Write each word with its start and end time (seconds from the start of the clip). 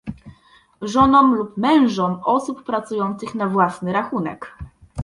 żonom 0.81 1.33
lub 1.35 1.57
mężom 1.57 2.21
osób 2.23 2.63
pracujących 2.63 3.35
na 3.35 3.47
własny 3.47 3.93
rachunek 3.93 4.57